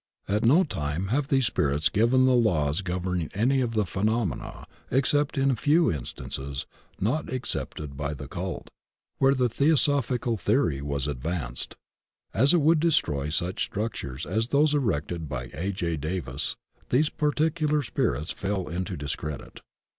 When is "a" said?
5.51-5.55, 15.53-15.71